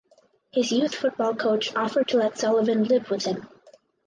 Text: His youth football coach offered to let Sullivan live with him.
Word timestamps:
His 0.51 0.71
youth 0.71 0.95
football 0.95 1.35
coach 1.35 1.75
offered 1.75 2.07
to 2.07 2.17
let 2.17 2.35
Sullivan 2.35 2.85
live 2.85 3.11
with 3.11 3.23
him. 3.25 3.47